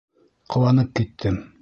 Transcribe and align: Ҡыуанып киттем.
Ҡыуанып 0.55 0.93
киттем. 1.01 1.43